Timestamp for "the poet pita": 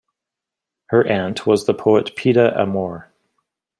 1.67-2.59